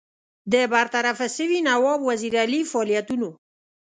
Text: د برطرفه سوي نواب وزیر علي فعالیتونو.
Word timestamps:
د 0.51 0.55
برطرفه 0.73 1.27
سوي 1.37 1.59
نواب 1.69 1.99
وزیر 2.09 2.33
علي 2.43 2.61
فعالیتونو. 2.71 3.29